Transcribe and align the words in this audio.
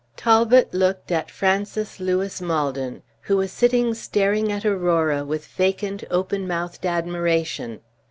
Talbot 0.17 0.73
looked 0.73 1.11
at 1.11 1.29
Francis 1.29 1.99
Lewis 1.99 2.41
Maldon, 2.41 3.03
who 3.21 3.37
was 3.37 3.51
sitting 3.51 3.93
staring 3.93 4.51
at 4.51 4.65
Aurora 4.65 5.23
with 5.23 5.45
vacant, 5.45 6.03
open 6.09 6.47
mouthed 6.47 6.87
admiration. 6.87 7.81